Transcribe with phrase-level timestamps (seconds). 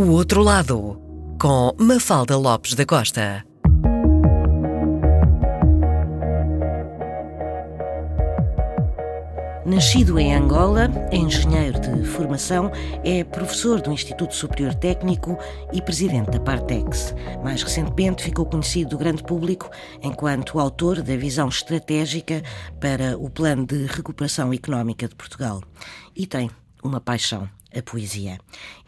[0.00, 0.98] O Outro Lado,
[1.38, 3.44] com Mafalda Lopes da Costa.
[9.66, 12.72] Nascido em Angola, engenheiro de formação,
[13.04, 15.38] é professor do Instituto Superior Técnico
[15.70, 17.14] e presidente da Partex.
[17.44, 19.68] Mais recentemente ficou conhecido do grande público
[20.02, 22.42] enquanto autor da visão estratégica
[22.80, 25.62] para o Plano de Recuperação Económica de Portugal.
[26.16, 26.50] E tem
[26.82, 28.38] uma paixão a poesia.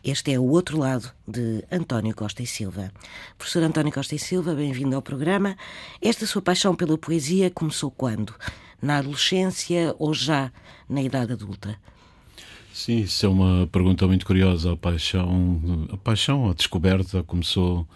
[0.02, 2.92] Este é o outro lado de António Costa e Silva.
[3.38, 5.56] Professor António Costa e Silva, bem-vindo ao programa.
[6.00, 8.34] Esta sua paixão pela poesia começou quando?
[8.80, 10.52] Na adolescência ou já
[10.88, 11.78] na idade adulta?
[12.72, 14.72] Sim, isso é uma pergunta muito curiosa.
[14.72, 17.86] A paixão, a paixão, a descoberta começou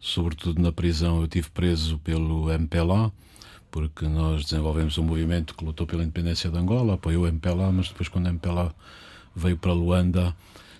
[0.00, 1.22] sobretudo na prisão.
[1.22, 3.10] Eu tive preso pelo MPLA,
[3.70, 7.88] porque nós desenvolvemos um movimento que lutou pela independência de Angola, apoiou o MPLA, mas
[7.88, 8.74] depois quando o MPLA
[9.34, 10.34] veio para Luanda,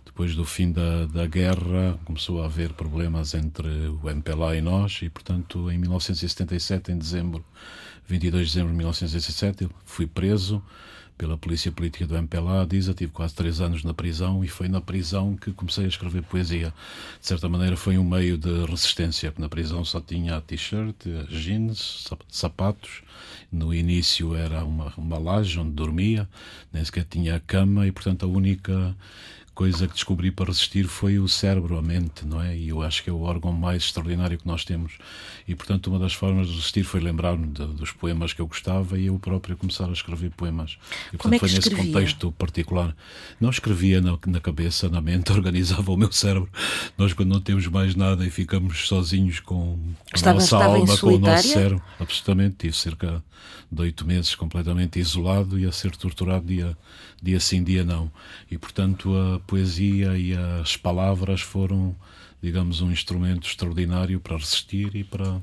[0.04, 3.68] depois do fim da, da guerra, começou a haver problemas entre
[4.02, 7.44] o MPLA e nós, e portanto em 1977, em dezembro,
[8.06, 10.62] 22 de dezembro de 1967, fui preso
[11.16, 14.68] pela polícia política do MPLA, diz, eu tive quase três anos na prisão e foi
[14.68, 16.74] na prisão que comecei a escrever poesia.
[17.20, 20.96] De certa maneira foi um meio de resistência, porque na prisão só tinha t-shirt,
[21.28, 23.02] jeans, sapatos.
[23.50, 26.28] No início era uma, uma laje onde dormia,
[26.72, 28.96] nem sequer tinha cama e, portanto, a única
[29.54, 32.56] coisa que descobri para resistir foi o cérebro, a mente, não é?
[32.56, 34.98] E eu acho que é o órgão mais extraordinário que nós temos.
[35.46, 39.06] E, portanto, uma das formas de resistir foi lembrar-me dos poemas que eu gostava e
[39.06, 40.72] eu próprio começar a escrever poemas.
[41.12, 41.92] E, portanto, Como é que foi nesse escrevia?
[41.92, 42.96] contexto particular.
[43.40, 46.50] Não escrevia na, na, cabeça, na mente, organizava o meu cérebro.
[46.98, 50.98] Nós, quando não temos mais nada e ficamos sozinhos com, com estava, a nossa alma,
[50.98, 53.22] com o nosso cérebro, absolutamente, tive cerca
[53.70, 56.76] de oito meses completamente isolado e a ser torturado dia,
[57.24, 58.10] dia sim, dia não.
[58.50, 61.96] E, portanto, a poesia e as palavras foram,
[62.42, 65.40] digamos, um instrumento extraordinário para resistir e para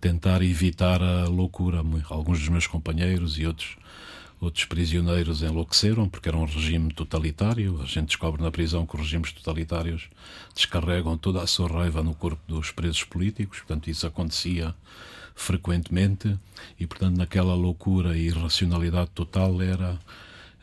[0.00, 1.82] tentar evitar a loucura.
[2.08, 3.76] Alguns dos meus companheiros e outros
[4.40, 7.80] outros prisioneiros enlouqueceram porque era um regime totalitário.
[7.82, 10.08] A gente descobre na prisão que regimes totalitários
[10.54, 14.74] descarregam toda a sua raiva no corpo dos presos políticos, portanto, isso acontecia
[15.34, 16.38] frequentemente
[16.78, 19.98] e, portanto, naquela loucura e irracionalidade total era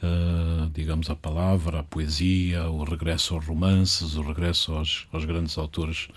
[0.04, 5.56] Uh, digamos, a palavra, a poesia, o regresso aos romances, o regresso aos, aos, grandes
[5.60, 6.08] autores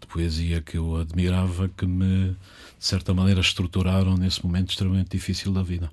[0.00, 2.36] de poesia que eu admirava, que me, de
[2.80, 5.88] certa maneira, estruturaram nesse momento extremamente difícil da vida.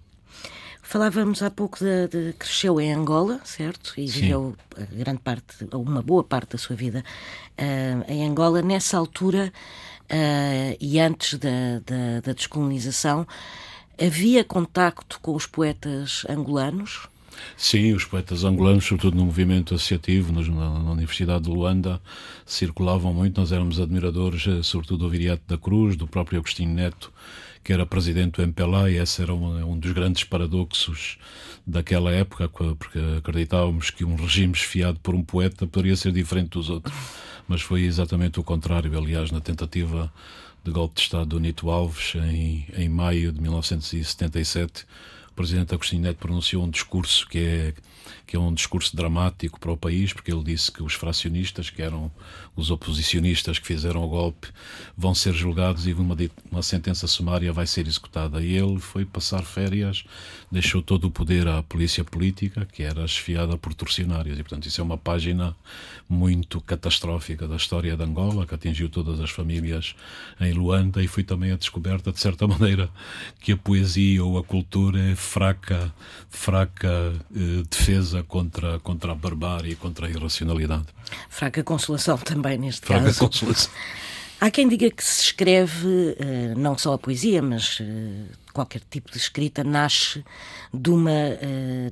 [0.88, 3.94] Falávamos há pouco de, de cresceu em Angola, certo?
[3.98, 4.22] E Sim.
[4.22, 4.56] viveu
[4.92, 7.04] grande parte, uma boa parte da sua vida
[7.60, 8.62] uh, em Angola.
[8.62, 9.52] Nessa altura
[10.04, 13.28] uh, e antes da, da, da descolonização,
[14.00, 17.08] havia contacto com os poetas angolanos?
[17.58, 22.02] Sim, os poetas angolanos, sobretudo no movimento associativo, na, na, Universidade de Luanda,
[22.46, 23.40] circulavam muito.
[23.40, 27.12] Nós éramos admiradores, eh, sobretudo do Viriato da Cruz, do próprio Agostinho Neto,
[27.64, 31.18] que era presidente do MPLA, e esse era um, um dos grandes paradoxos
[31.66, 36.70] daquela época, porque acreditávamos que um regime esfiado por um poeta poderia ser diferente dos
[36.70, 36.96] outros.
[37.48, 38.98] Mas foi exatamente o contrário.
[38.98, 40.12] Aliás, na tentativa
[40.64, 44.86] de golpe de Estado do Nito Alves, em, em maio de 1977,
[45.36, 47.74] o presidente Agostinho Neto pronunciou um discurso que é,
[48.26, 51.82] que é um discurso dramático para o país, porque ele disse que os fracionistas, que
[51.82, 52.12] eram
[52.56, 54.48] os oposicionistas que fizeram o golpe,
[54.98, 56.16] vão ser julgados e uma,
[56.52, 58.42] uma sentença sumária vai ser executada.
[58.42, 60.04] E ele foi passar férias,
[60.52, 64.40] deixou todo o poder à polícia política, que era esfiada por torcionários.
[64.40, 65.56] E, portanto, isso é uma página
[66.08, 69.96] muito catastrófica da história de Angola, que atingiu todas as famílias
[70.40, 72.90] em Luanda e foi também a descoberta, de certa maneira,
[73.40, 75.94] que a poesia ou a cultura é fraca,
[76.30, 80.86] fraca eh, defesa contra, contra a barbárie e contra a irracionalidade.
[81.30, 83.20] Fraca consolação também, neste fraca caso.
[83.20, 83.72] Consolação.
[84.40, 89.12] Há quem diga que se escreve eh, não só a poesia, mas eh, qualquer tipo
[89.12, 90.24] de escrita nasce
[90.74, 91.12] de uma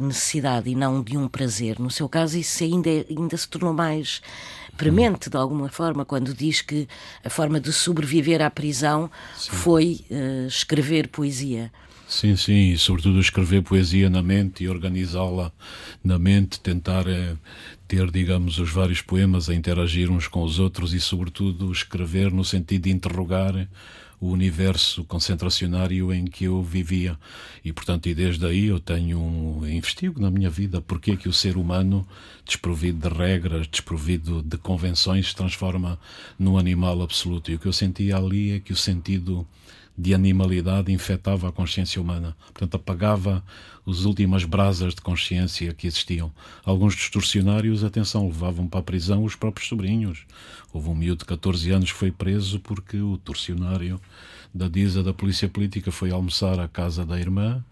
[0.01, 1.79] necessidade e não de um prazer.
[1.79, 4.21] No seu caso, isso ainda, ainda se tornou mais
[4.77, 6.87] premente de alguma forma quando diz que
[7.23, 9.51] a forma de sobreviver à prisão Sim.
[9.51, 10.05] foi
[10.47, 11.71] escrever poesia.
[12.13, 15.51] Sim, sim, e sobretudo escrever poesia na mente e organizá-la
[16.03, 17.35] na mente, tentar é,
[17.87, 22.45] ter, digamos, os vários poemas a interagir uns com os outros e, sobretudo, escrever no
[22.45, 23.67] sentido de interrogar
[24.21, 27.17] o universo concentracionário em que eu vivia.
[27.65, 31.27] E, portanto, e desde aí eu tenho um investigo na minha vida porque é que
[31.27, 32.07] o ser humano,
[32.45, 35.99] desprovido de regras, desprovido de convenções, se transforma
[36.37, 37.49] num animal absoluto.
[37.49, 39.47] E o que eu sentia ali é que o sentido
[39.97, 42.35] de animalidade infectava a consciência humana.
[42.45, 43.43] Portanto, apagava
[43.85, 46.31] as últimas brasas de consciência que existiam.
[46.65, 50.25] Alguns distorcionários, atenção, levavam para a prisão os próprios sobrinhos.
[50.71, 53.99] Houve um miúdo de 14 anos que foi preso porque o torcionário
[54.53, 57.63] da DISA da Polícia Política foi almoçar à casa da irmã.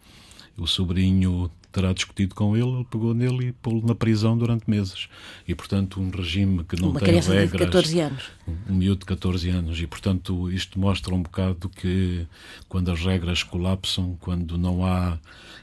[0.57, 5.07] O sobrinho terá discutido com ele, ele pegou nele e pô-lo na prisão durante meses.
[5.47, 7.51] E, portanto, um regime que não Uma tem regras...
[7.51, 8.23] de 14 anos.
[8.69, 9.79] Um miúdo de 14 anos.
[9.79, 12.27] E, portanto, isto mostra um bocado que
[12.68, 15.18] quando as regras colapsam, quando não há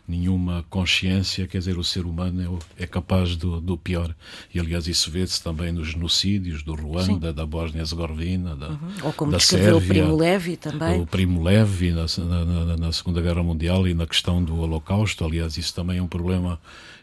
[0.09, 4.15] nenhuma consciência, quer dizer, o ser humano é, é capaz do, do, pior.
[4.55, 7.35] E, aliás, isso vê-se também nos genocídios do Ruanda, Sim.
[7.35, 8.79] da Bósnia-Herzegovina, da, uhum.
[9.03, 9.77] Ou como da Sérvia.
[9.77, 11.03] o Primo Levi também.
[11.03, 15.25] O Primo Levi na, na, na Segunda Guerra Mundial e na questão do Holocausto.
[15.25, 16.59] Aliás, isso também um problema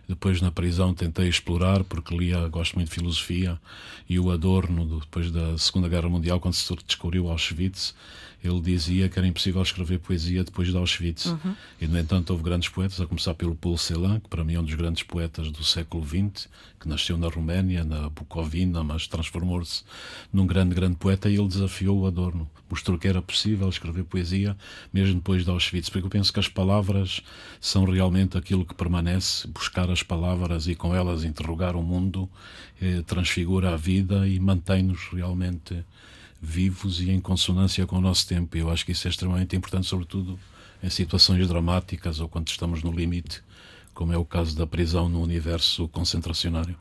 [0.08, 3.60] depois na prisão tentei explorar porque lia, gosto muito de filosofia
[4.08, 7.96] e o Adorno depois da Segunda Guerra Mundial quando se descobriu Auschwitz
[8.48, 11.26] ele dizia que era impossível escrever poesia depois de Auschwitz.
[11.26, 11.56] Uhum.
[11.82, 14.60] E, no entanto, houve grandes poetas, a começar pelo Paul Celan, que para mim é
[14.60, 16.48] um dos grandes poetas do século XX,
[16.80, 19.84] que nasceu na Roménia, na Bucovina, mas transformou-se
[20.32, 22.50] num grande, grande poeta e ele desafiou o Adorno.
[22.70, 24.58] Mostrou que era possível escrever poesia
[24.94, 27.22] mesmo depois de Auschwitz, porque eu penso que as palavras
[27.60, 32.30] são realmente aquilo que permanece, buscar as palavras e com elas interrogar o mundo,
[32.82, 35.84] eh, transfigura a vida e mantém-nos realmente
[36.42, 38.58] vivos e em consonância com o nosso tempo.
[38.58, 40.38] Eu acho que isso é extremamente importante, sobretudo
[40.84, 43.42] em situações dramáticas ou quando estamos no limite,
[43.96, 46.76] como é o caso da prisão no universo concentracionário.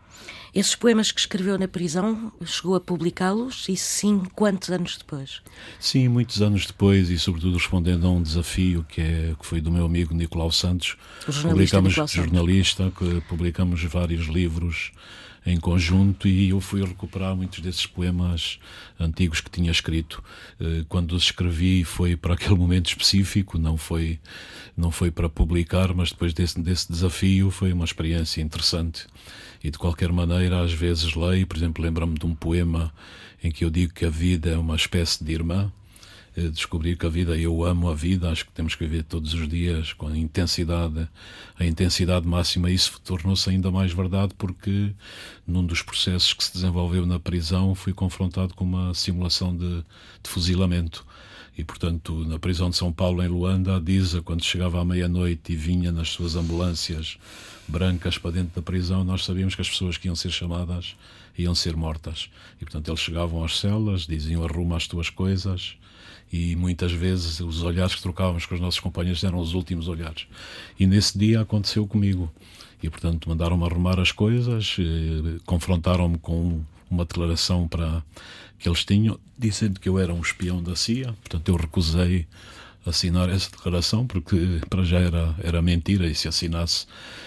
[0.55, 5.41] Esses poemas que escreveu na prisão, chegou a publicá-los e sim, quantos anos depois?
[5.81, 9.71] Sim, muitos anos depois e sobretudo respondendo a um desafio que, é, que foi do
[9.71, 10.97] meu amigo Nicolau Santos.
[11.27, 14.93] O jornalista publicamos, Nicolau jornalista, que publicamos vários livros
[15.47, 18.59] em conjunto e eu fui recuperar muitos desses poemas
[18.99, 20.23] antigos que tinha escrito.
[20.59, 24.19] Eh, quando os escrevi foi para aquele momento específico, não foi,
[24.77, 29.07] não foi para publicar, mas depois desse, desse desafio foi uma experiência interessante.
[29.63, 32.93] E de qualquer maneira, às vezes leio, por exemplo, lembro-me de um poema
[33.43, 35.71] em que eu digo que a vida é uma espécie de irmã
[36.37, 39.49] descobrir que a vida, eu amo a vida, acho que temos que viver todos os
[39.49, 41.09] dias com a intensidade,
[41.59, 42.71] a intensidade máxima.
[42.71, 44.93] Isso tornou-se ainda mais verdade porque
[45.47, 49.85] num dos processos que se desenvolveu na prisão fui confrontado com uma simulação de,
[50.23, 51.07] de fuzilamento.
[51.57, 55.53] E, portanto, na prisão de São Paulo, em Luanda, a Disa, quando chegava à meia-noite
[55.53, 57.17] e vinha nas suas ambulâncias
[57.69, 60.97] brancas para dentro da prisão, nós sabíamos que as pessoas que iam ser chamadas
[61.39, 62.29] iam ser mortas.
[62.61, 65.77] E, portanto, eles chegavam às celas, diziam arruma as tuas coisas,
[66.35, 70.27] e muitas vezes os olhares que trocávamos com os nossos companheiros eram os últimos olhares.
[70.77, 72.29] E nesse dia aconteceu comigo.
[72.83, 76.61] E, portanto, mandaram-me arrumar as coisas, eh, confrontaram-me com
[76.91, 78.03] uma declaração para
[78.59, 81.15] que eles tinham, dizendo que eu era um espião da CIA.
[81.23, 82.27] Portanto, eu recusei
[82.87, 86.87] assinar essa declaração porque para já era, era mentira e se assinasse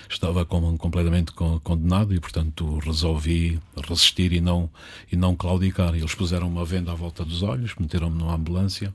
[0.09, 1.31] estava completamente
[1.63, 4.69] condenado e portanto resolvi resistir e não
[5.11, 5.95] e não claudicar.
[5.95, 8.93] Eles puseram uma venda à volta dos olhos, meteram-me numa ambulância,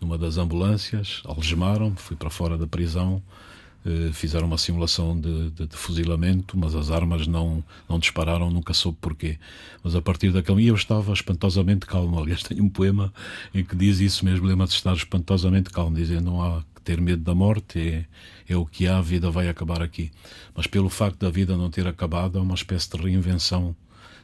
[0.00, 3.63] numa das ambulâncias, algemaram-me, fui para fora da prisão eh,
[4.12, 8.96] fizeram uma simulação de, de, de, fuzilamento, mas as armas não, não dispararam, nunca soube
[9.00, 9.38] porquê.
[9.82, 12.16] Mas a partir daquele eu estava espantosamente calmo.
[12.20, 13.12] Aliás, tenho um poema
[13.52, 17.00] em que diz isso mesmo, lembra de estar espantosamente calmo, dizendo não há que ter
[17.00, 18.06] medo da morte, é,
[18.48, 20.10] é o que há, a vida vai acabar aqui.
[20.54, 23.76] Mas pelo facto da vida não ter acabado, é uma espécie de reinvenção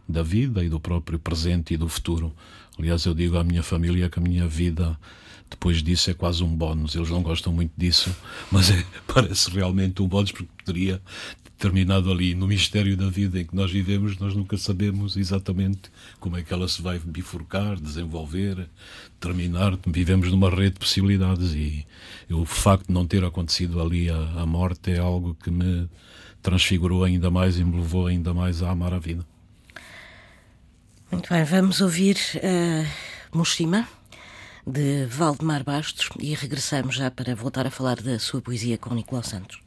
[0.09, 2.33] da vida e do próprio presente e do futuro.
[2.79, 4.99] Aliás, eu digo à minha família que a minha vida
[5.51, 6.95] depois disso é quase um bónus.
[6.95, 8.15] Eles não gostam muito disso,
[8.51, 11.03] mas é, parece realmente um bónus porque poderia
[11.61, 16.39] terminado ali no mistério da vida em que nós vivemos, nós nunca sabemos exatamente como
[16.39, 18.67] é que ela se vai bifurcar, desenvolver,
[19.21, 19.79] terminar.
[19.87, 21.87] Vivemos numa rede de possibilidades e,
[22.31, 25.87] o facto de não ter acontecido ali a, a, morte é algo que me
[26.41, 29.27] transfigurou ainda mais e me levou ainda mais a amar a vida.
[31.13, 33.87] Muito bem, vamos ouvir uh, Moshima
[34.67, 39.23] de Valdemar Bastos e regressamos já para voltar a falar da sua poesia com Nicolau
[39.23, 39.61] Santos.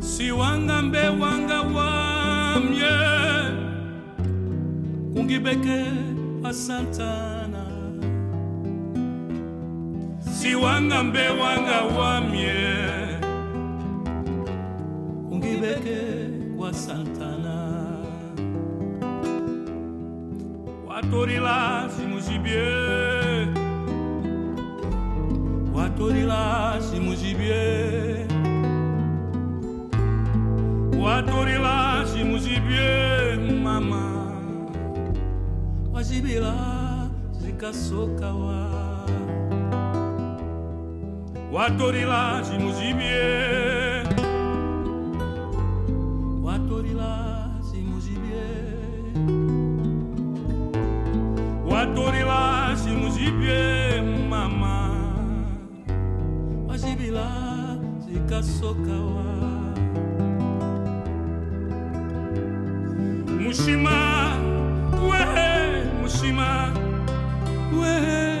[0.00, 2.96] Si wangambe wanga wamye
[5.14, 5.84] kungibeke
[6.44, 7.43] asantana
[10.44, 12.54] si wanga mbe wanga wamye
[15.30, 15.98] ungibeke
[16.56, 17.56] kwa santana.
[20.88, 22.66] Watorila simuzibie
[25.74, 28.26] Watorila simujibie
[31.02, 34.32] Watorila simujibie mama.
[35.92, 36.54] Wajibila
[37.32, 38.93] zikasokawa
[41.54, 44.02] Watorila simujibie
[46.42, 48.46] Watorila simujibie
[51.70, 54.90] Watorila simujibie mama
[56.68, 57.30] Wajibila
[57.98, 59.24] zikasokawa
[63.40, 64.32] Mushima
[65.10, 66.72] wehe mushima
[67.80, 68.33] wehe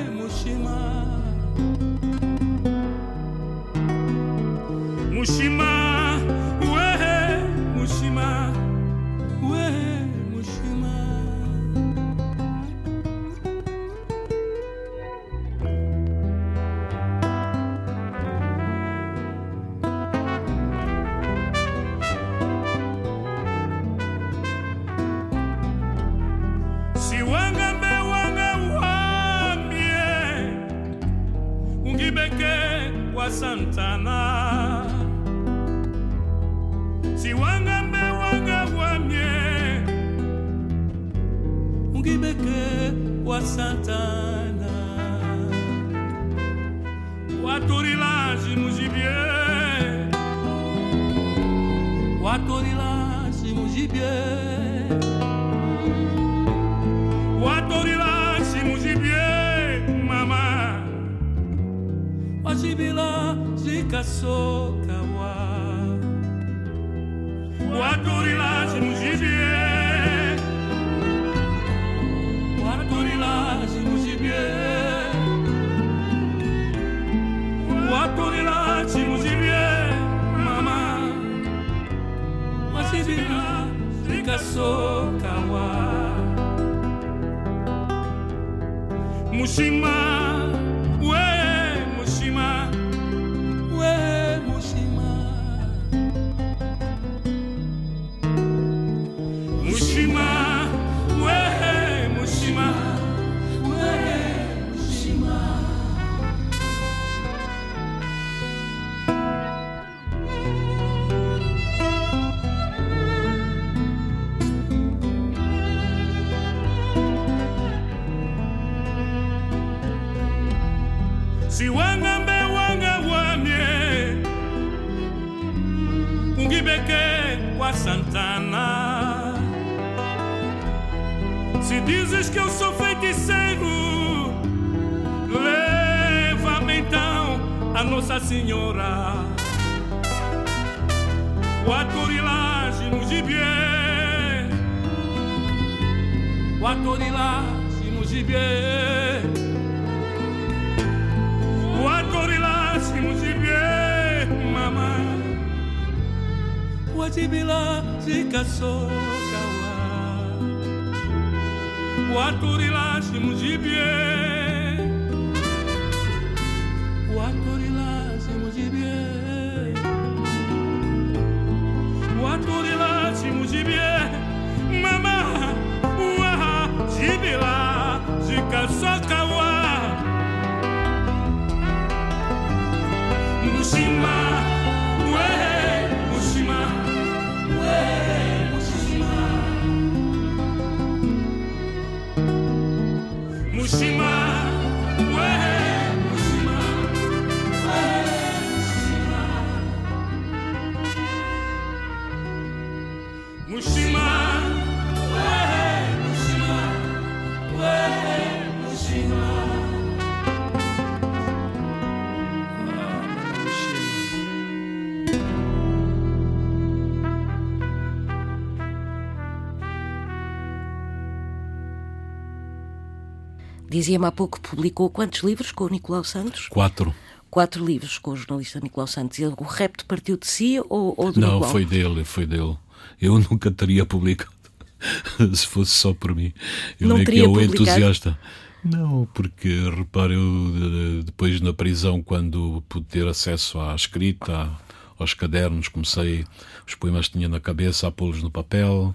[223.74, 226.46] Dizia-me há pouco que publicou quantos livros com o Nicolau Santos?
[226.48, 226.94] Quatro.
[227.28, 229.18] Quatro livros com o jornalista Nicolau Santos.
[229.18, 231.50] E o repto partiu de si ou, ou do Não, Nicolau?
[231.50, 232.56] foi dele, foi dele.
[233.00, 234.30] Eu nunca teria publicado
[235.34, 236.32] se fosse só por mim.
[236.80, 237.54] Eu Não é que é o publicado?
[237.62, 238.18] entusiasta.
[238.64, 244.50] Não, porque repare, eu de- depois na prisão, quando pude ter acesso à escrita,
[244.98, 246.24] aos cadernos, comecei,
[246.64, 248.94] os poemas que tinha na cabeça, a pô-los no papel.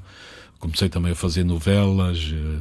[0.57, 2.59] Comecei também a fazer novelas, eh,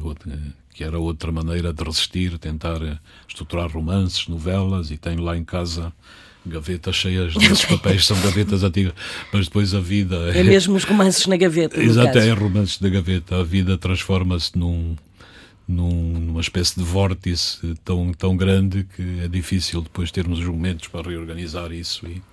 [0.79, 2.79] que era outra maneira de resistir, tentar
[3.27, 5.91] estruturar romances, novelas, e tenho lá em casa
[6.45, 8.93] gavetas cheias desses papéis, são gavetas antigas,
[9.33, 10.31] mas depois a vida.
[10.33, 11.83] É, é mesmo os romances na gaveta.
[11.83, 13.41] Exato, é romances na gaveta.
[13.41, 14.95] A vida transforma-se num,
[15.67, 20.87] num, numa espécie de vórtice tão, tão grande que é difícil depois termos os momentos
[20.87, 22.07] para reorganizar isso.
[22.07, 22.23] E,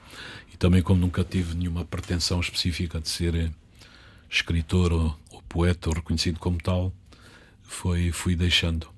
[0.55, 3.51] e também, como nunca tive nenhuma pretensão específica de ser
[4.31, 6.93] escritor ou, ou poeta ou reconhecido como tal,
[7.67, 8.89] foi, fui deixando.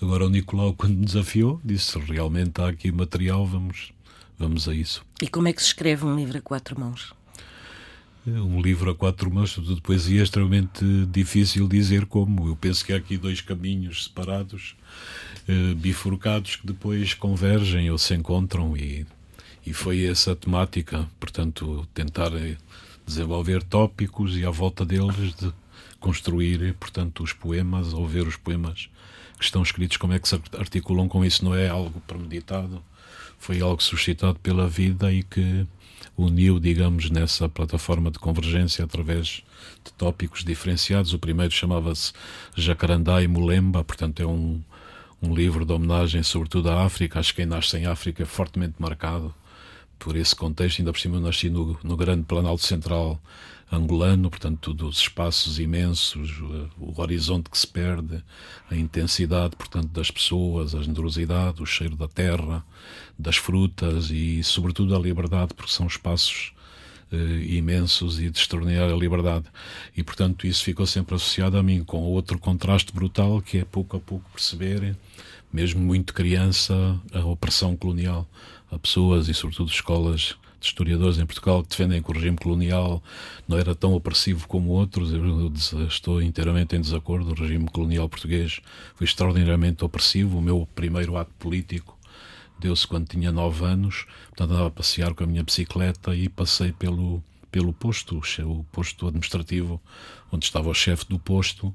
[0.00, 3.92] Agora o Nicolau, quando me desafiou, disse realmente há aqui material, vamos,
[4.38, 5.04] vamos a isso.
[5.22, 7.14] E como é que se escreve um livro a quatro mãos?
[8.26, 12.48] um livro a quatro mãos, de poesia, é extremamente difícil dizer como.
[12.48, 14.74] Eu penso que há aqui dois caminhos separados,
[15.46, 19.06] eh, bifurcados, que depois convergem ou se encontram, e,
[19.66, 21.08] e foi essa a temática.
[21.20, 22.56] Portanto, tentar eh,
[23.06, 25.52] desenvolver tópicos e à volta deles de
[26.04, 28.90] construir, portanto, os poemas, ou ver os poemas
[29.38, 31.42] que estão escritos, como é que se articulam com isso.
[31.42, 32.84] Não é algo premeditado,
[33.38, 35.66] foi algo suscitado pela vida e que
[36.14, 39.42] uniu, digamos, nessa plataforma de convergência através
[39.82, 41.14] de tópicos diferenciados.
[41.14, 42.12] O primeiro chamava-se
[42.54, 44.60] Jacarandá e Mulemba, portanto é um,
[45.22, 47.18] um livro de homenagem sobretudo à África.
[47.18, 49.34] Acho que quem nasce em África é fortemente marcado
[49.98, 50.80] por esse contexto.
[50.80, 53.18] Ainda por cima eu nasci no, no grande Planalto Central
[53.74, 56.40] angolano, portanto, dos espaços imensos,
[56.78, 58.22] o, horizonte que se perde,
[58.70, 62.64] a intensidade, portanto, das pessoas, a generosidade, o cheiro da terra,
[63.18, 66.52] das frutas e, sobretudo, a liberdade, porque são espaços
[67.12, 67.16] eh,
[67.48, 69.46] imensos e de extraordinária liberdade.
[69.96, 73.96] E, portanto, isso ficou sempre associado a mim com outro contraste brutal, que é pouco
[73.96, 74.96] a pouco perceber,
[75.52, 78.28] mesmo muito criança, a opressão colonial
[78.70, 83.02] a pessoas e, sobretudo, escolas de historiadores em Portugal que defendem que o regime colonial
[83.46, 85.12] não era tão opressivo como outros.
[85.12, 87.30] Eu estou inteiramente em desacordo.
[87.30, 88.60] O regime colonial português
[88.94, 90.38] foi extraordinariamente opressivo.
[90.38, 91.98] O meu primeiro ato político
[92.58, 94.06] deu-se quando tinha nove anos.
[94.28, 99.06] Portanto, andava a passear com a minha bicicleta e passei pelo, pelo posto, o posto
[99.06, 99.80] administrativo,
[100.32, 101.74] onde estava o chefe do posto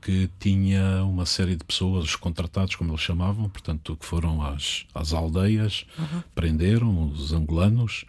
[0.00, 4.86] que tinha uma série de pessoas, os contratados, como eles chamavam, portanto, que foram às,
[4.94, 6.22] às aldeias, uhum.
[6.34, 8.04] prenderam os angolanos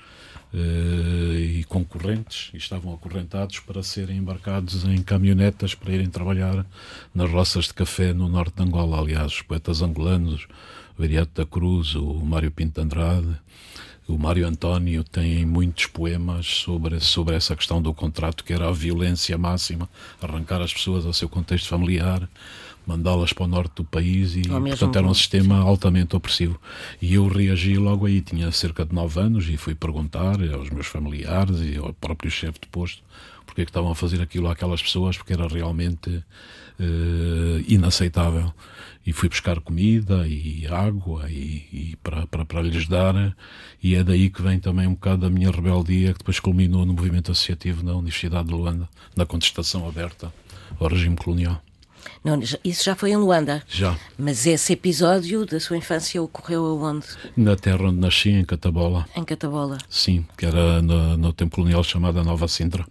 [0.54, 6.66] eh, e concorrentes, e estavam acorrentados para serem embarcados em caminhonetas para irem trabalhar
[7.14, 9.00] nas roças de café no norte de Angola.
[9.00, 10.48] Aliás, os poetas angolanos,
[10.98, 13.36] o Viriato da Cruz, o Mário Pinto Andrade,
[14.10, 18.72] o Mário António tem muitos poemas sobre, sobre essa questão do contrato, que era a
[18.72, 19.88] violência máxima,
[20.20, 22.28] arrancar as pessoas ao seu contexto familiar,
[22.88, 26.60] mandá-las para o norte do país e, portanto, era um sistema altamente opressivo.
[27.00, 30.88] E eu reagi logo aí, tinha cerca de nove anos e fui perguntar aos meus
[30.88, 33.04] familiares e ao próprio chefe de posto
[33.60, 38.54] porque é que estavam a fazer aquilo àquelas pessoas, porque era realmente uh, inaceitável
[39.06, 43.36] e fui buscar comida e água e, e para, para, para lhes dar
[43.82, 46.94] e é daí que vem também um bocado a minha rebeldia que depois culminou no
[46.94, 50.32] movimento associativo na Universidade de Luanda, na contestação aberta
[50.80, 51.62] ao regime colonial.
[52.24, 53.62] Não, isso já foi em Luanda.
[53.68, 53.98] Já.
[54.18, 57.08] Mas esse episódio da sua infância ocorreu aonde?
[57.36, 59.06] Na terra onde nasci, em Catabola.
[59.16, 59.78] Em Catabola.
[59.90, 62.86] Sim, que era no, no tempo colonial chamada Nova Sintra.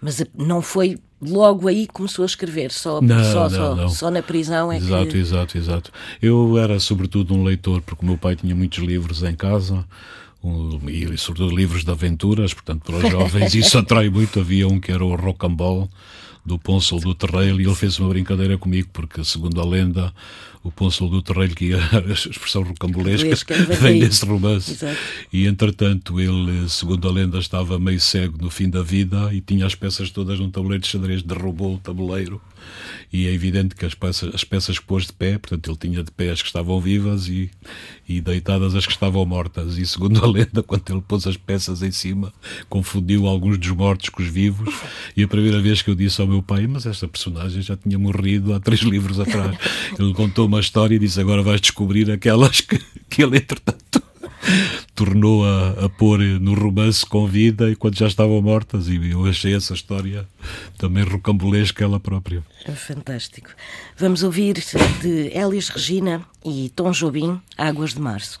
[0.00, 3.88] Mas não foi logo aí que começou a escrever, só, não, só, não, só, não.
[3.88, 5.18] só, na prisão é exato, que...
[5.18, 9.34] Exato, exato, Eu era sobretudo um leitor, porque o meu pai tinha muitos livros em
[9.34, 9.84] casa,
[10.42, 14.40] um, e sobretudo livros de aventuras, portanto para os jovens isso atrai muito.
[14.40, 15.88] Havia um que era o Rocambole,
[16.44, 20.12] do Pônsul do Terreiro, e ele fez uma brincadeira comigo, porque segundo a lenda
[20.62, 24.72] o Pônsul do Terreiro, que é a expressão rocambolesca, vem desse romance.
[24.72, 24.96] Exato.
[25.32, 29.64] E entretanto, ele, segundo a lenda, estava meio cego no fim da vida e tinha
[29.64, 32.40] as peças todas num tabuleiro de xadrez, derrubou o tabuleiro.
[33.12, 36.04] E é evidente que as peças, as peças que pôs de pé, portanto, ele tinha
[36.04, 37.50] de pé as que estavam vivas e,
[38.08, 39.78] e deitadas as que estavam mortas.
[39.78, 42.32] E segundo a lenda, quando ele pôs as peças em cima,
[42.68, 44.74] confundiu alguns dos mortos com os vivos.
[45.16, 47.98] E a primeira vez que eu disse ao meu pai, mas esta personagem já tinha
[47.98, 49.56] morrido há três livros atrás.
[49.98, 54.02] Ele contou uma história e disse: Agora vais descobrir aquelas que, que ele, entretanto,
[54.94, 58.88] tornou a, a pôr no romance com vida e quando já estavam mortas.
[58.88, 60.26] E eu achei essa história
[60.78, 62.42] também rocambolesca ela própria.
[62.64, 63.50] É fantástico.
[63.96, 64.54] Vamos ouvir
[65.00, 68.38] de Elis Regina e Tom Jobim, Águas de Março.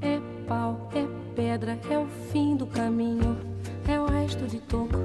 [0.00, 3.38] É pau, é pedra, é o fim do caminho,
[3.86, 4.98] é o resto de toco,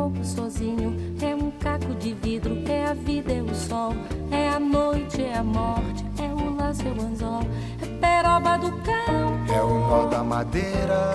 [0.00, 3.92] é um pouco sozinho, é um caco de vidro, é a vida, é o sol,
[4.30, 7.42] é a noite, é a morte, é o laço, é o anzol,
[7.82, 11.12] é peroba do cão, É o nó da madeira.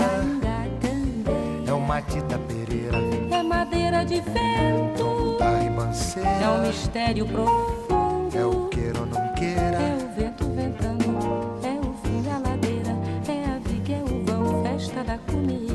[1.67, 2.98] É o Matita Pereira.
[3.32, 5.38] É madeira de vento.
[5.39, 6.30] Da ribanceira.
[6.30, 8.38] É um mistério profundo.
[8.38, 9.78] É o queira ou não queira.
[9.78, 11.06] É o vento ventando.
[11.63, 12.95] É o fim da ladeira.
[13.28, 15.74] É a viga, é o vão, festa da comida.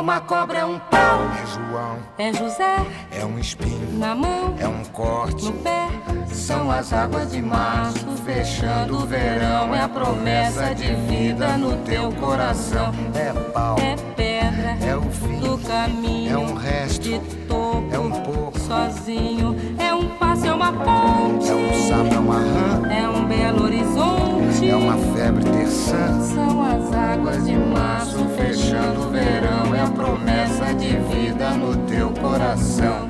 [0.00, 1.20] Uma cobra, é um pau.
[1.42, 2.76] É João, É José.
[3.12, 4.54] é um espinho, Na mão.
[4.58, 5.44] é um corte.
[5.44, 5.88] No pé.
[6.32, 12.10] São as águas de março fechando o verão, é a promessa de vida no teu
[12.12, 12.92] coração.
[13.14, 14.76] É pau, É pedra.
[14.86, 16.32] é o fim, do caminho.
[16.32, 17.88] é um resto, de topo.
[17.92, 19.56] é um pouco, Sozinho.
[19.78, 21.48] É um passo, é uma ponte.
[21.48, 24.39] é um sapo, é uma rã, É um belo horizonte.
[24.68, 26.20] É uma febre terçã.
[26.22, 32.10] São as águas de março fechando o verão, é a promessa de vida no teu
[32.10, 33.08] coração.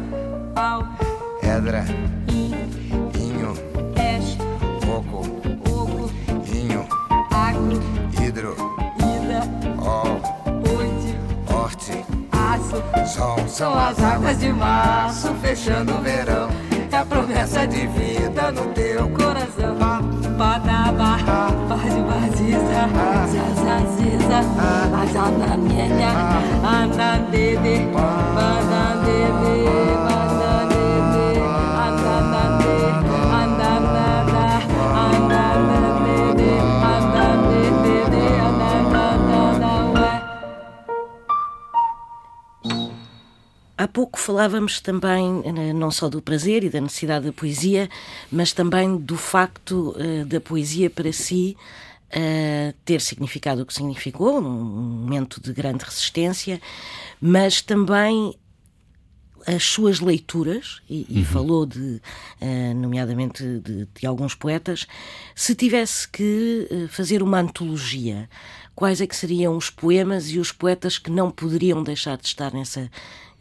[0.54, 0.84] Pau.
[1.42, 1.84] Edra,
[2.28, 2.54] In.
[3.18, 3.54] inho,
[3.94, 4.38] Peixe.
[4.86, 5.26] coco,
[5.70, 6.10] Oco.
[6.54, 6.86] inho,
[7.30, 7.80] Agro.
[8.22, 8.54] hidro,
[8.98, 9.42] Ida.
[9.80, 10.04] ó,
[10.76, 11.16] Oite.
[11.52, 13.06] horte, Aço.
[13.06, 13.38] sol.
[13.48, 16.48] São as águas de março fechando o verão,
[17.00, 19.78] a promessa de vida no teu coração.
[20.36, 21.16] Padaba,
[21.68, 22.82] Badi Baziza,
[23.32, 24.40] Zazaziza,
[25.02, 26.10] Azanamenya,
[26.62, 30.29] Andandede, Bandandede, Bandandede,
[43.80, 47.88] Há pouco falávamos também eh, não só do prazer e da necessidade da poesia,
[48.30, 51.56] mas também do facto eh, da poesia para si
[52.10, 56.60] eh, ter significado o que significou, um momento de grande resistência,
[57.22, 58.34] mas também
[59.46, 62.02] as suas leituras, e, e falou de,
[62.38, 64.86] eh, nomeadamente de, de alguns poetas,
[65.34, 68.28] se tivesse que eh, fazer uma antologia,
[68.74, 72.52] quais é que seriam os poemas e os poetas que não poderiam deixar de estar
[72.52, 72.90] nessa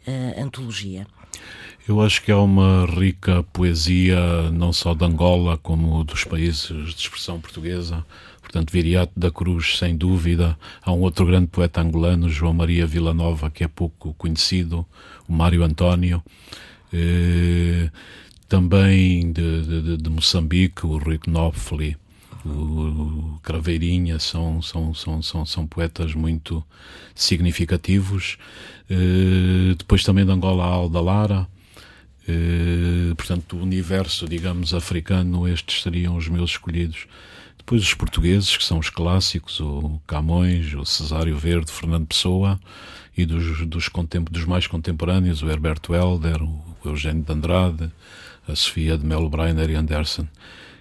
[0.06, 1.06] eh, antologia?
[1.88, 7.00] Eu acho que há uma rica poesia, não só de Angola, como dos países de
[7.00, 8.04] expressão portuguesa.
[8.40, 10.58] Portanto, Viriato da Cruz, sem dúvida.
[10.82, 14.84] Há um outro grande poeta angolano, João Maria Villanova, que é pouco conhecido,
[15.28, 16.22] o Mário António.
[16.92, 17.90] Eh,
[18.48, 21.96] também de, de- de Moçambique, o Rui Knopfli,
[22.44, 26.64] o Craveirinha, são, são, são, são, são poetas muito
[27.14, 28.38] significativos.
[28.88, 31.48] Eh, depois também de Angola, a Alda Lara.
[32.28, 37.06] Eh, portanto, do universo, digamos, africano, estes seriam os meus escolhidos.
[37.58, 42.58] Depois os portugueses, que são os clássicos, o Camões, o Cesário Verde, Fernando Pessoa,
[43.16, 47.90] e dos, dos, contem- dos mais contemporâneos, o Herberto Helder, o Eugênio de Andrade,
[48.48, 50.26] a Sofia de Melo Breiner e Anderson.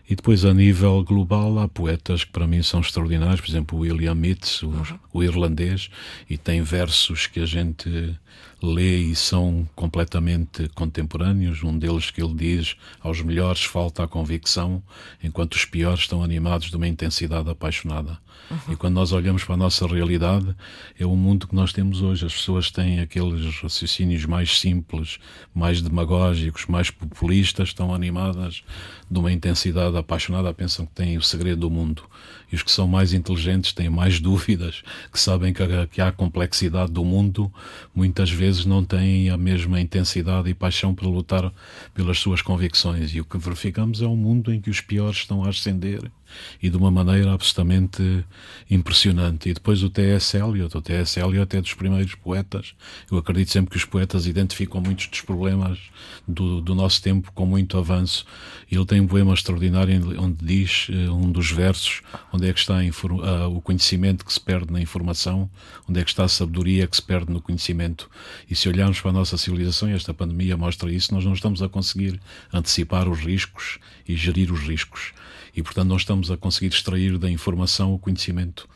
[0.10, 3.82] E depois, a nível global, há poetas que para mim são extraordinários, por exemplo, o
[3.82, 4.74] William Yeats, o,
[5.14, 5.92] o irlandês,
[6.28, 8.18] e tem versos que a gente
[8.62, 11.64] lê e são completamente contemporâneos.
[11.64, 14.84] Um deles que ele diz: aos melhores falta a convicção,
[15.24, 18.18] enquanto os piores estão animados de uma intensidade apaixonada.
[18.50, 18.74] Uhum.
[18.74, 20.56] E quando nós olhamos para a nossa realidade,
[21.00, 22.26] é o mundo que nós temos hoje.
[22.26, 25.20] As pessoas têm aqueles raciocínios mais simples,
[25.54, 28.64] mais demagógicos, mais populistas, estão animadas
[29.10, 32.04] de uma intensidade apaixonada, pensam que têm o segredo do mundo.
[32.52, 36.92] E os que são mais inteligentes têm mais dúvidas, que sabem que, que há complexidade
[36.92, 37.52] do mundo,
[37.94, 41.52] muitas vezes não têm a mesma intensidade e paixão para lutar
[41.94, 43.14] pelas suas convicções.
[43.14, 46.12] E o que verificamos é um mundo em que os piores estão a ascender
[46.62, 48.26] e de uma maneira absolutamente
[48.70, 49.50] impressionante.
[49.50, 50.38] E depois o T.S.
[50.38, 51.20] Eliot, o T.S.
[51.20, 52.74] Eliot é dos primeiros poetas.
[53.12, 55.80] Eu acredito sempre que os poetas identificam muitos dos problemas
[56.28, 58.26] do, do nosso tempo com muito avanço.
[58.72, 62.80] Ele tem um poema extraordinário onde diz, eh, um dos versos, onde é que está
[62.80, 65.50] a, o conhecimento que se perde na informação,
[65.88, 68.10] onde é que está a sabedoria que se perde no conhecimento.
[68.50, 71.70] E se olharmos para a nossa civilização, esta pandemia mostra isso, nós não estamos a
[71.70, 72.20] conseguir
[72.54, 75.14] antecipar os riscos e gerir os riscos
[75.56, 78.68] e, portanto, não estamos a conseguir extrair da informação o conhecimento.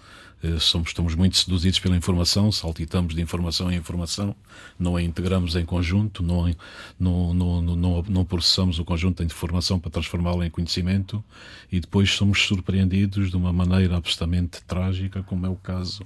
[0.44, 4.36] Eh, somos, estamos muito seduzidos pela informação, saltitamos de informação em informação,
[4.78, 6.54] não a integramos em conjunto, não,
[7.00, 11.24] não, não, não, não processamos o conjunto de informação para transformá-la em conhecimento
[11.72, 16.06] e depois somos surpreendidos de uma maneira absolutamente trágica, como é o caso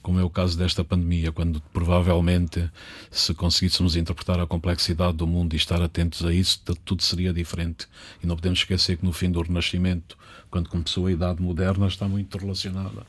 [0.00, 2.68] como é o caso desta pandemia, quando provavelmente,
[3.08, 7.86] se conseguíssemos interpretar a complexidade do mundo e estar atentos a isso, tudo seria diferente.
[8.20, 10.18] E não podemos esquecer que no fim do Renascimento,
[10.50, 13.06] quando começou a Idade Moderna, está muito relacionada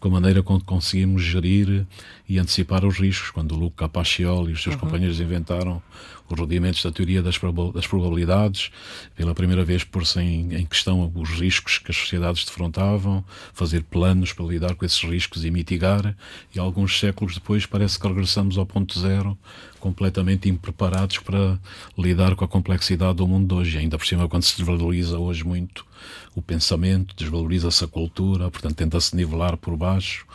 [0.00, 1.86] com a maneira como conseguimos gerir
[2.28, 3.30] e antecipar os riscos.
[3.30, 4.80] Quando o Luca Pacioli e os seus uhum.
[4.80, 5.82] companheiros inventaram
[6.28, 8.70] os rudimentos da teoria das, probabilidades,
[9.14, 14.32] pela primeira vez pôr-se em, em, questão os riscos que as sociedades defrontavam, fazer planos
[14.32, 16.16] para lidar com esses riscos e mitigar,
[16.54, 19.36] e alguns séculos depois parece que regressamos ao ponto zero,
[19.84, 21.60] completamente impreparados para
[21.98, 23.76] lidar com a complexidade do mundo de hoje.
[23.76, 25.84] Ainda por cima, quando se desvaloriza hoje muito
[26.34, 30.26] o pensamento, desvaloriza-se a cultura, portanto tenta-se nivelar por baixo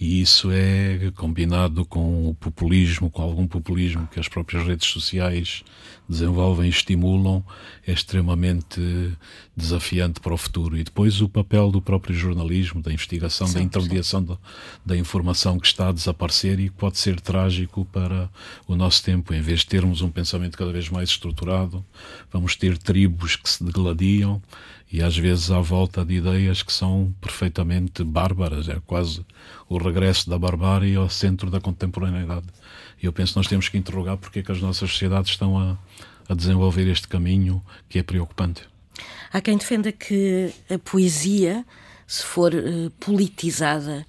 [0.00, 5.62] e isso é combinado com o populismo, com algum populismo que as próprias redes sociais
[6.08, 7.44] desenvolvem e estimulam,
[7.86, 8.80] é extremamente
[9.56, 10.76] desafiante para o futuro.
[10.76, 14.38] E depois o papel do próprio jornalismo, da investigação, sim, da intermediação da,
[14.84, 18.28] da, informação que está a desaparecer e pode ser trágico para
[18.66, 19.32] o nosso tempo.
[19.32, 21.84] Em vez de termos um pensamento cada vez mais estruturado,
[22.32, 24.42] vamos ter tribos que se degladiam
[24.94, 29.26] e às vezes à volta de ideias que são perfeitamente bárbaras, é quase
[29.68, 32.46] o regresso da barbárie ao centro da contemporaneidade.
[33.02, 35.58] E eu penso que nós temos que interrogar porque é que as nossas sociedades estão
[35.58, 35.76] a,
[36.28, 38.68] a desenvolver este caminho que é preocupante.
[39.32, 41.66] Há quem defenda que a poesia,
[42.06, 44.06] se for uh, politizada,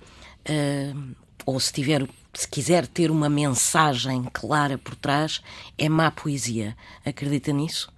[0.47, 1.15] uh,
[1.47, 5.41] ou se tiver se quiser ter uma mensagem clara por trás,
[5.79, 6.77] é má poesia.
[7.03, 7.91] Acredita nisso?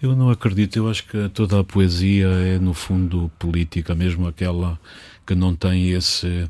[0.00, 4.78] Eu não acredito, eu acho que toda a poesia é no fundo política, mesmo aquela
[5.26, 6.48] que não tem esse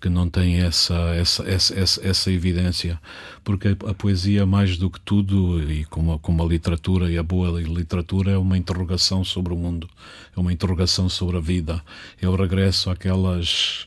[0.00, 3.00] que não tem essa essa, essa, essa, essa evidência,
[3.44, 7.22] porque a poesia mais do que tudo e como a, como a literatura e a
[7.22, 9.88] boa literatura é uma interrogação sobre o mundo,
[10.36, 11.82] é uma interrogação sobre a vida,
[12.20, 13.86] é o regresso àquelas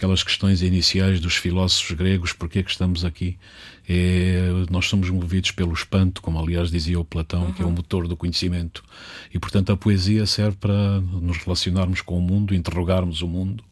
[0.00, 3.36] aquelas questões iniciais dos filósofos gregos, porque é que estamos aqui?
[3.88, 7.52] É, nós somos movidos pelo espanto, como aliás dizia o Platão, uhum.
[7.52, 8.84] que é o motor do conhecimento.
[9.32, 13.64] E portanto a poesia serve para nos relacionarmos com o mundo, interrogarmos o mundo,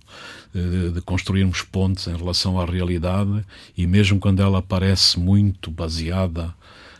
[0.55, 3.44] eh, de construirmos pontes em relação à realidade
[3.77, 6.55] e mesmo quando ela parece muito baseada,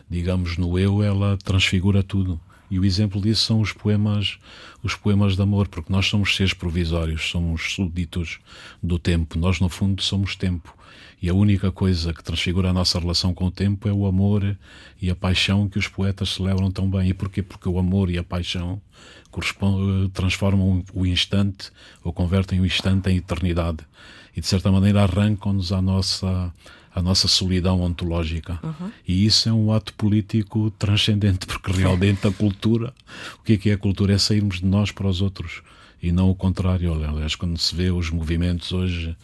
[0.09, 2.39] digamos, no eu, ela transfigura tudo.
[2.69, 4.37] E o exemplo disso são os poemas,
[4.83, 8.39] os poemas de amor, porque nós somos seres provisórios, somos súditos
[8.81, 9.39] do tempo.
[9.39, 10.75] Nós, no fundo, somos tempo.
[11.21, 14.57] E a única coisa que transfigura a nossa relação com o tempo é o amor
[15.01, 17.09] e a paixão que os poetas celebram tão bem.
[17.09, 17.41] E porquê?
[17.41, 18.81] Porque o amor e a paixão
[20.13, 21.71] transformam o instante
[22.03, 23.79] ou convertem o instante em eternidade.
[24.35, 26.53] E, de certa maneira, arrancam-nos a nossa
[26.93, 28.59] a nossa solidão ontológica.
[28.63, 28.91] Uhum.
[29.07, 32.93] E isso é um ato político transcendente, porque realmente a cultura,
[33.39, 34.13] o que é que é a cultura?
[34.13, 35.61] É sairmos de nós para os outros
[36.01, 36.93] e não o contrário.
[36.93, 39.15] Aliás, quando se vê os movimentos hoje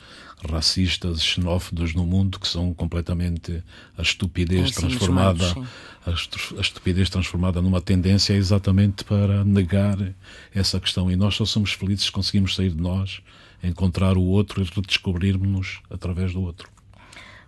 [0.50, 3.64] racistas, xenófobos no mundo, que são completamente
[3.98, 5.56] a estupidez transformada,
[6.06, 9.98] a, a estupidez transformada numa tendência é exatamente para negar
[10.54, 11.10] essa questão.
[11.10, 13.22] E nós só somos felizes se conseguimos sair de nós,
[13.64, 16.70] encontrar o outro e redescobrirmos-nos através do outro.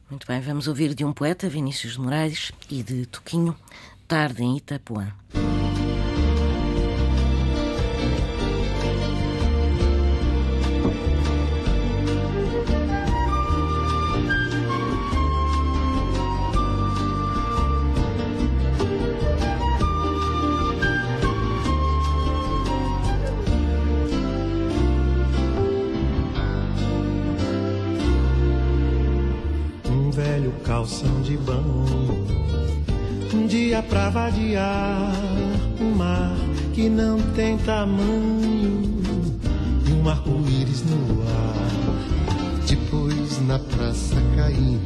[0.10, 3.56] Muito bem, vamos ouvir de um poeta, Vinícius de Moraes, e de Toquinho,
[4.08, 5.12] Tarde em Itapuã.
[35.80, 36.36] Um mar
[36.74, 39.02] que não tem tamanho
[39.88, 42.68] e um arco-íris no ar.
[42.68, 44.78] Depois na praça caí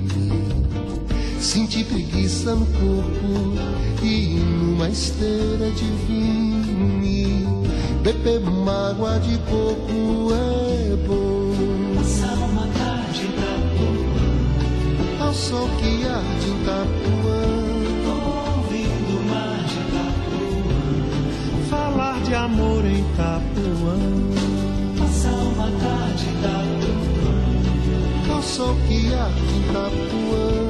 [1.41, 3.57] Senti preguiça no corpo
[4.03, 7.63] e numa esteira de vinho.
[8.03, 11.95] Beber uma água de coco é bom.
[11.95, 15.25] Passar uma tarde em Itapuã.
[15.25, 17.60] Ao sol que arde em Itapuã.
[22.31, 23.97] De amor em Itapuã.
[24.97, 27.35] Passar uma tarde Itapuã.
[28.33, 30.60] Ao sol que em Itapuã.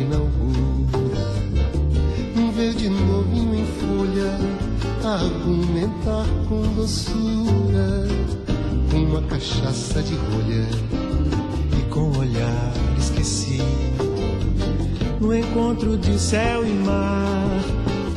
[0.00, 1.28] Inaugura
[2.36, 4.38] um verde novinho em folha,
[5.04, 8.08] argumentar com doçura
[8.94, 10.68] uma cachaça de rolha
[11.78, 13.62] e com olhar esqueci.
[15.20, 17.60] No encontro de céu e mar,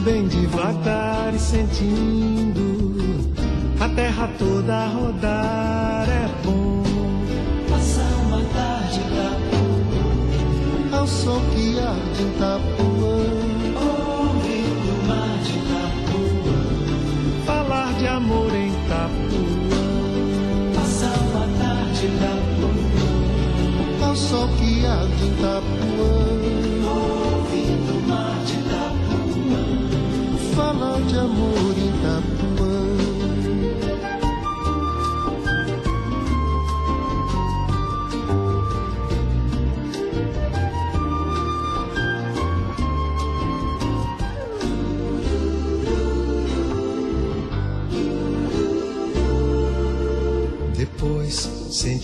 [0.03, 2.71] bem devagar e sentindo
[3.79, 6.70] a terra toda a rodar é bom.
[11.23, 13.21] Arde em Itapuã.
[13.77, 16.61] Ouvindo o mar de Itapuã,
[17.45, 19.21] falar de amor em Itapuã.
[24.03, 26.15] Ao sol que arde em Itapuã
[26.83, 29.63] Ouvindo o mar de Itapuã
[30.55, 31.70] Falar de amor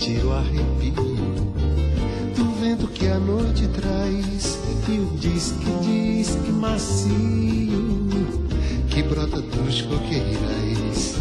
[0.08, 0.94] sentir o arrepio
[2.36, 7.98] do vento que a noite traz e o disque, disque macio
[8.90, 11.16] que brota dos coqueirais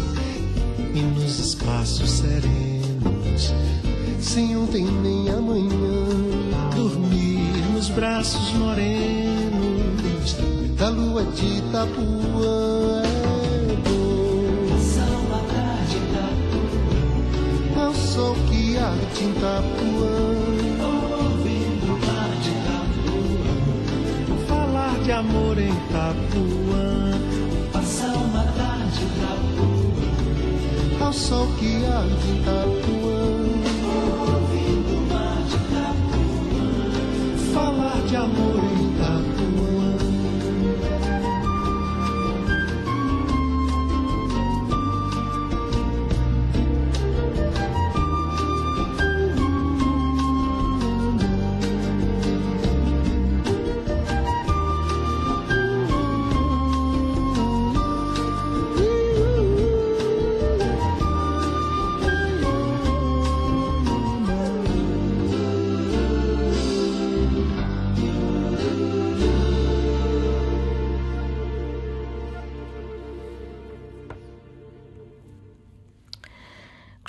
[0.93, 3.53] e nos espaços serenos,
[4.21, 10.35] sem ontem nem amanhã, dormir nos braços morenos
[10.77, 13.06] da lua de Itapuã.
[18.17, 20.15] Sol que arde em Itapuã.
[21.21, 23.53] Ouvindo mar de Itapuã.
[24.47, 26.89] Falar de amor em Itapuã.
[27.71, 31.05] Passar uma tarde em Itapuã.
[31.05, 33.21] Ao sol que arde em Itapuã.
[34.33, 36.65] Ouvindo mar de Itapuã.
[37.53, 38.56] Falar de amor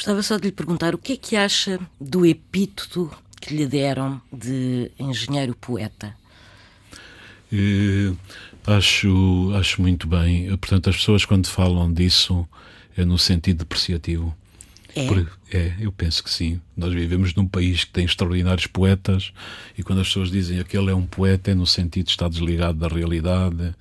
[0.08, 3.10] Gostava só de lhe perguntar o que é que acha do epíteto
[3.42, 6.16] que lhe deram de engenheiro poeta.
[7.52, 8.14] Eh,
[8.66, 10.48] acho, acho muito bem.
[10.56, 12.48] Portanto, as pessoas quando falam disso
[12.96, 14.34] é no sentido depreciativo.
[14.94, 15.06] É?
[15.06, 16.60] Por, é, eu penso que sim.
[16.76, 19.32] Nós vivemos num país que tem extraordinários poetas
[19.76, 22.28] e quando as pessoas dizem que ele é um poeta é no sentido de estar
[22.28, 23.74] desligado da realidade,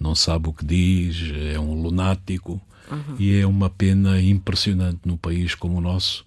[0.00, 2.60] não sabe o que diz, é um lunático.
[2.90, 3.16] Uhum.
[3.18, 6.24] E é uma pena impressionante num país como o nosso,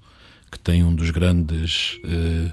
[0.51, 2.51] que tem um dos grandes, eh,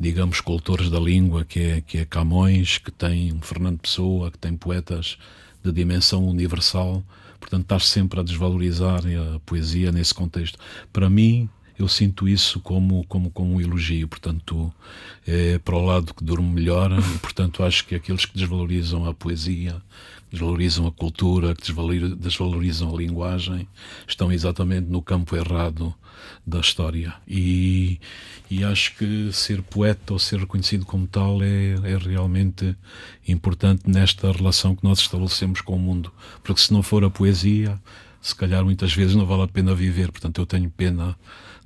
[0.00, 4.38] digamos, cultores da língua, que é, que é Camões, que tem um Fernando Pessoa, que
[4.38, 5.18] tem poetas
[5.62, 7.04] de dimensão universal.
[7.42, 10.56] Portanto, estás sempre a desvalorizar a poesia nesse contexto.
[10.92, 14.06] Para mim, eu sinto isso como, como, como um elogio.
[14.06, 14.72] Portanto,
[15.26, 19.12] é para o lado que durmo melhor e, portanto, acho que aqueles que desvalorizam a
[19.12, 19.82] poesia,
[20.32, 21.62] desvalorizam a cultura, que
[22.16, 23.68] desvalorizam a linguagem,
[24.08, 25.94] estão exatamente no campo errado
[26.46, 27.14] da história.
[27.28, 28.00] E,
[28.50, 32.74] e acho que ser poeta ou ser reconhecido como tal é, é realmente
[33.28, 36.10] importante nesta relação que nós estabelecemos com o mundo.
[36.42, 37.78] Porque se não for a poesia,
[38.20, 40.10] se calhar muitas vezes não vale a pena viver.
[40.10, 41.14] Portanto, eu tenho pena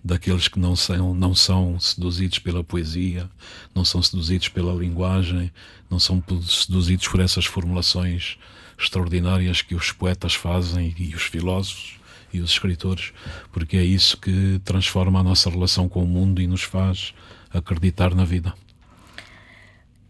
[0.03, 3.29] daqueles que não são, não são seduzidos pela poesia,
[3.75, 5.53] não são seduzidos pela linguagem,
[5.91, 8.39] não são seduzidos por essas formulações
[8.79, 11.99] extraordinárias que os poetas fazem e os filósofos
[12.33, 13.13] e os escritores,
[13.53, 17.15] porque é isso que transforma a nossa relação com o mundo e nos faz
[17.51, 18.55] acreditar na vida.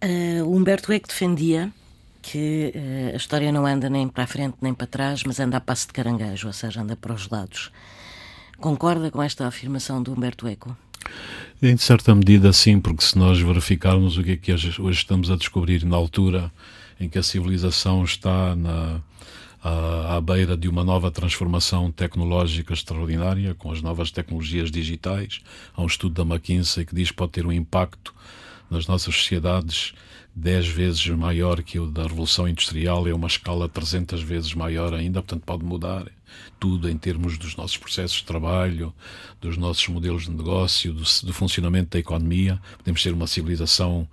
[0.03, 1.73] Uh, Humberto Eco defendia
[2.21, 5.57] que uh, a história não anda nem para a frente nem para trás, mas anda
[5.57, 7.71] a passo de caranguejo, ou seja, anda para os lados.
[8.59, 10.77] Concorda com esta afirmação do Humberto Eco?
[11.63, 15.37] Em certa medida, sim, porque se nós verificarmos o que é que hoje estamos a
[15.37, 16.51] descobrir na altura
[16.99, 19.01] em que a civilização está na,
[19.63, 25.41] à, beira de uma nova transformação tecnológica extraordinária, com as novas tecnologias digitais.
[25.75, 28.15] Há um estudo da McKinsey que diz que pode ter um impacto
[28.71, 29.95] nas nossas sociedades
[30.39, 35.23] dez vezes maior que o da Revolução Industrial, é uma escala 300 vezes maior ainda,
[35.23, 36.07] portanto pode mudar
[36.61, 38.93] tudo em termos dos nossos processos de trabalho,
[39.41, 42.61] dos nossos modelos de negócio, do, do funcionamento da economia.
[42.77, 44.07] Podemos ser uma civilização,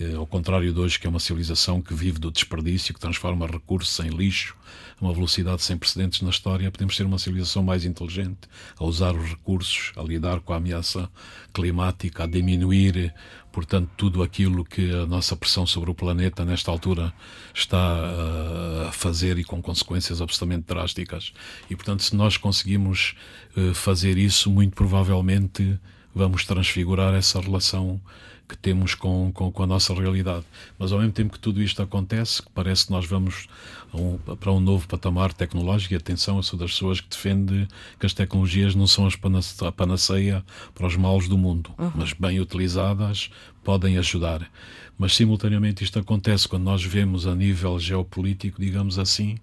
[0.00, 3.46] eh, ao contrário de hoje, que é uma civilização que vive do desperdício, que transforma
[3.46, 4.56] recursos em lixo,
[5.00, 6.70] a uma velocidade sem precedentes na história.
[6.70, 11.10] Podemos ser uma civilização mais inteligente, a usar os recursos, a lidar com a ameaça
[11.52, 13.14] climática, a diminuir
[13.58, 17.12] portanto, tudo aquilo que a nossa pressão sobre o planeta, nesta altura,
[17.52, 21.32] está uh, a fazer e com consequências absolutamente drásticas.
[21.68, 23.16] E, portanto, se nós conseguimos
[23.56, 25.76] uh, fazer isso, muito provavelmente
[26.14, 28.00] vamos transfigurar essa relação
[28.48, 30.44] que temos com, com, com, a nossa realidade.
[30.78, 33.46] Mas ao mesmo tempo que tudo isto acontece, parece que nós vamos
[33.92, 37.68] um, para um novo patamar tecnológico, e atenção, eu sou das pessoas que defende
[38.00, 40.42] que as tecnologias não são a panaceia
[40.74, 41.92] para os males do mundo, uhum.
[41.94, 43.30] mas bem utilizadas
[43.62, 44.50] podem ajudar.
[44.98, 49.36] Mas simultaneamente isto acontece quando nós vemos a nível geopolítico, digamos assim,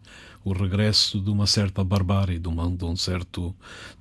[0.45, 3.53] o regresso de uma certa barbárie, de, uma, de um certo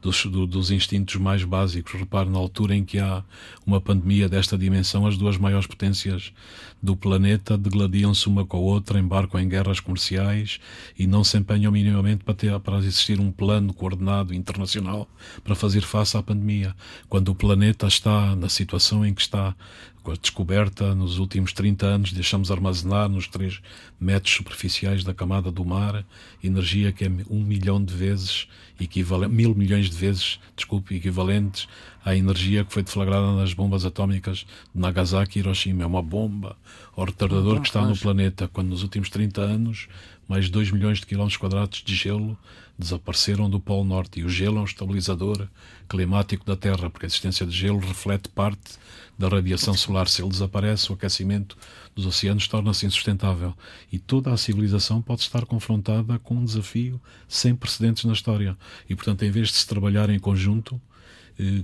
[0.02, 1.94] dos, do, dos instintos mais básicos.
[1.94, 3.24] Repare, na altura em que há
[3.66, 6.34] uma pandemia desta dimensão, as duas maiores potências
[6.82, 10.60] do planeta degladiam-se uma com a outra, embarcam em guerras comerciais
[10.98, 15.08] e não se empenham minimamente para, ter, para existir um plano coordenado internacional
[15.42, 16.76] para fazer face à pandemia.
[17.08, 19.56] Quando o planeta está na situação em que está,
[20.04, 23.60] com a descoberta nos últimos 30 anos, deixamos armazenar nos 3
[23.98, 26.04] metros superficiais da camada do mar
[26.42, 28.46] energia que é um milhão de vezes
[28.78, 31.66] equivalente, mil milhões de vezes, desculpe, equivalentes
[32.04, 35.84] à energia que foi deflagrada nas bombas atómicas de Nagasaki e Hiroshima.
[35.84, 36.54] É uma bomba,
[36.94, 39.88] o retardador que está no planeta, quando nos últimos 30 anos
[40.28, 42.36] mais de 2 milhões de quilómetros quadrados de gelo
[42.78, 44.20] desapareceram do Polo Norte.
[44.20, 45.48] E o gelo é um estabilizador
[45.88, 48.78] climático da Terra, porque a existência de gelo reflete parte
[49.18, 50.08] da radiação solar.
[50.08, 51.56] Se ele desaparece, o aquecimento
[51.94, 53.54] dos oceanos torna-se insustentável.
[53.92, 58.56] E toda a civilização pode estar confrontada com um desafio sem precedentes na história.
[58.88, 60.80] E, portanto, em vez de se trabalhar em conjunto,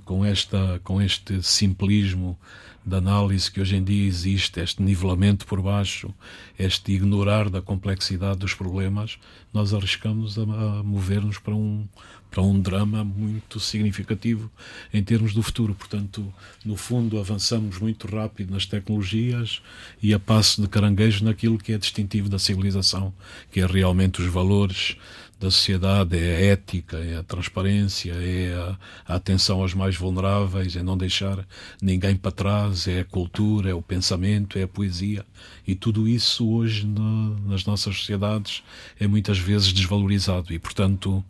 [0.05, 2.39] com, esta, com este simplismo
[2.85, 6.13] da análise que hoje em dia existe, este nivelamento por baixo,
[6.59, 9.19] este ignorar da complexidade dos problemas,
[9.53, 11.87] nós arriscamos a, a mover-nos para um,
[12.31, 14.51] para um drama muito significativo
[14.95, 15.75] em termos do futuro.
[15.75, 16.33] Portanto,
[16.65, 19.61] no fundo, avançamos muito rápido nas tecnologias
[20.03, 23.13] e a passo de caranguejo naquilo que é distintivo da civilização,
[23.51, 24.97] que é realmente os valores
[25.41, 30.77] da sociedade, é a ética, é a transparência, é a, a, atenção aos mais vulneráveis,
[30.77, 31.47] é não deixar
[31.81, 35.25] ninguém para trás, é a cultura, é o pensamento, é a poesia.
[35.67, 38.63] E tudo isso hoje no, nas nossas sociedades
[38.99, 41.25] é muitas vezes desvalorizado e, portanto,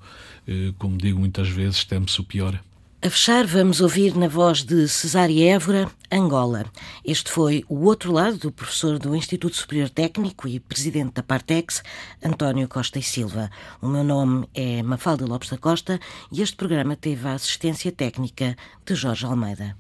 [0.47, 2.61] eh, como digo muitas vezes, teme-se o pior.
[3.03, 6.67] A fechar, vamos ouvir na voz de Cesária Évora, Angola.
[7.03, 11.83] Este foi o outro lado do professor do Instituto Superior Técnico e presidente da Partex,
[12.23, 13.51] António Costa e Silva.
[13.81, 15.99] O meu nome é Mafalda Lopes da Costa
[16.31, 19.75] e este programa teve a assistência técnica de Jorge Almeida.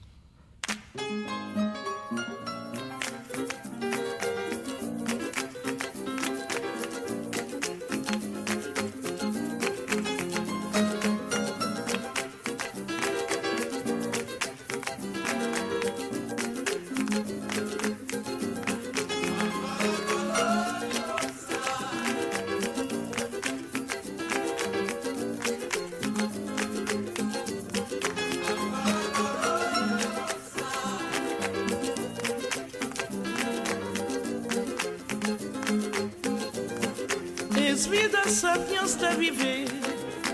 [37.80, 39.64] És vida sapiens a viver,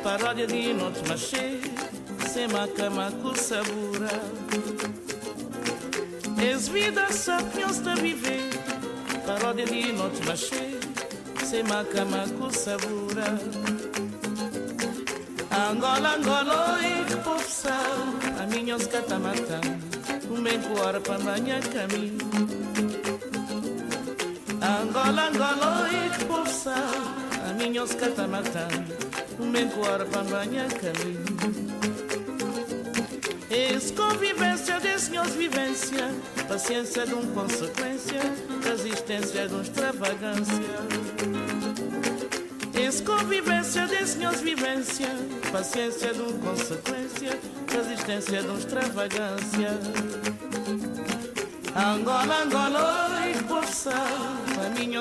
[0.03, 1.61] paródia de noite machê,
[2.29, 4.11] sem cama com sabura.
[6.43, 8.51] És vida sapiens a viver,
[9.25, 10.81] paródia de noite machê,
[11.45, 13.39] sem cama com sabura.
[15.71, 19.61] Angola, Angola, e que povo sal, a minha os catamatã,
[20.29, 22.19] um bem hora para amanhã caminho.
[24.61, 27.26] Angola, Angola, e que povo sal,
[27.57, 28.69] a minha os catamatã,
[29.51, 31.25] bem hora para amanhã caminho.
[33.51, 36.15] Esse convivência desse senhores vivência,
[36.47, 38.21] paciência de um consequência,
[38.63, 40.77] resistência de um extravagância.
[42.79, 45.09] Esse convivência de senhores vivência,
[45.51, 47.39] paciência de um consequência,
[47.73, 49.71] resistência de um extravagância.
[51.75, 55.01] Angola, Angola, e poça, a minha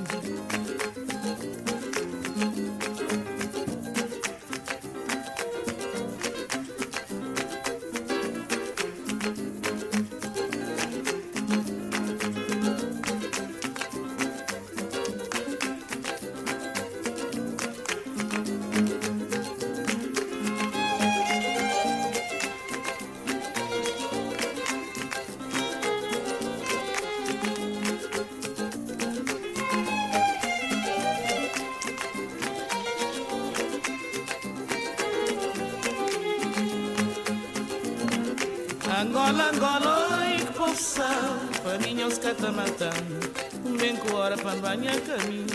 [42.41, 43.19] os catamatando,
[43.65, 45.45] um bem com hora para banhar caminho.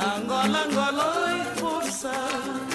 [0.00, 2.10] Angola, Angola, que poça,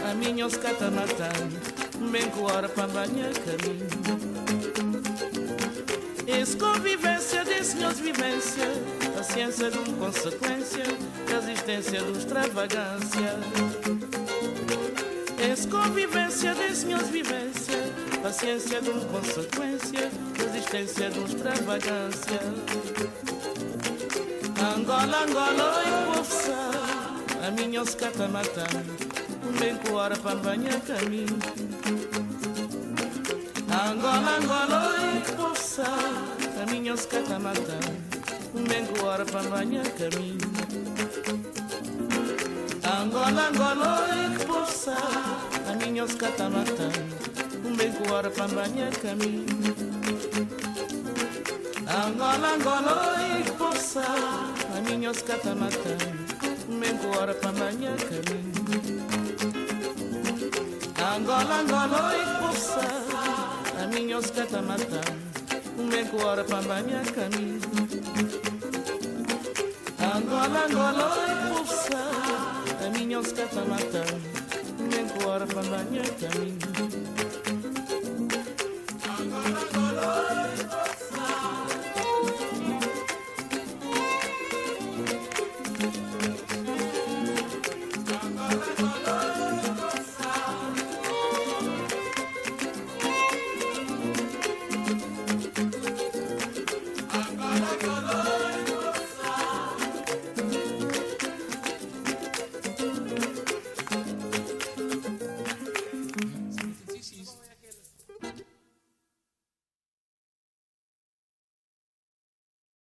[0.10, 1.60] a minha os catamatando,
[2.00, 3.88] um bem com hora para banhar caminho.
[6.26, 8.72] Esse convivência de senhores vivência,
[9.18, 10.84] paciência de uma consequência,
[11.28, 13.40] resistência de extravagância.
[15.52, 17.84] Esse convivência de senhores vivência,
[18.24, 20.10] paciência de uma consequência,
[20.76, 22.40] uma extravagância.
[24.60, 28.84] Angola, Angola e povo a minha os catamatando,
[29.48, 31.40] um bem com hora para banhar caminho.
[33.72, 35.56] Angola, Angola e povo
[36.62, 37.94] a minha os catamatando,
[38.54, 40.40] um bem com hora para banhar caminho.
[42.84, 44.92] Angola, Angola e povo
[45.72, 47.00] a minha os catamatando,
[47.64, 49.95] um bem com hora para banhar caminho.
[51.96, 54.02] Angola, Angola e povo
[54.76, 55.14] a minha
[56.68, 58.52] bem com hora para banhar caminho.
[61.00, 62.82] Angola, Angola e povo
[63.82, 64.20] a minha
[65.90, 67.62] bem com hora para banhar caminho.
[70.16, 71.96] Angola, Angola e povo
[72.86, 73.22] a minha
[74.92, 77.25] bem com hora para banhar caminho.